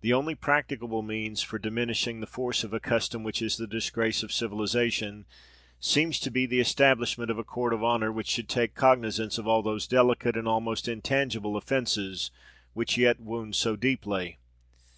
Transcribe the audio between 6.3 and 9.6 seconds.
be the establishment of a court of honour, which should take cognisance of all